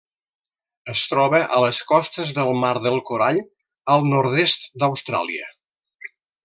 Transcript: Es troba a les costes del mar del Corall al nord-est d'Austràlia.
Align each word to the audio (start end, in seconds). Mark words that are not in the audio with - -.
Es 0.93 1.03
troba 1.11 1.41
a 1.57 1.59
les 1.65 1.81
costes 1.91 2.33
del 2.39 2.51
mar 2.65 2.73
del 2.87 2.99
Corall 3.11 3.41
al 3.97 4.09
nord-est 4.17 4.69
d'Austràlia. 4.85 5.57